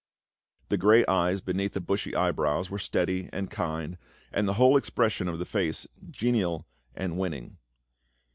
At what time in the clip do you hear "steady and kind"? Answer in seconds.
2.79-3.99